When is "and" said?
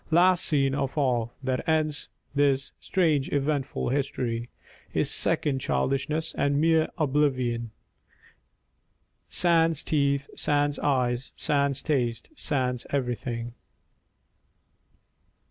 6.35-6.59